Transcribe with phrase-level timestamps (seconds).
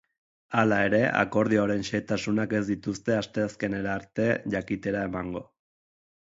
[0.59, 4.27] Hala ere, akordioaren xehetasunak ez dituzte asteazkenera arte
[4.57, 5.45] jakitera emango.